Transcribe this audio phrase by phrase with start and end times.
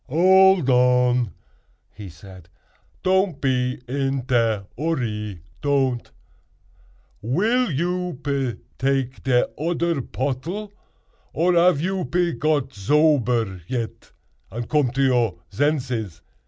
[0.09, 1.31] "Old on!"
[1.93, 2.49] he said;
[3.03, 6.09] "don't pe in te urry—don't.
[7.21, 10.73] Will you pe take de odder pottle,
[11.33, 14.11] or ave you pe got zober yet
[14.49, 16.21] and come to your zenzes?"